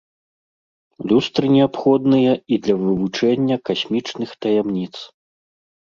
Люстры 1.11 1.45
неабходныя 1.57 2.33
і 2.55 2.61
для 2.65 2.75
вывучэння 2.87 3.55
касмічных 3.71 4.29
таямніц. 4.43 4.95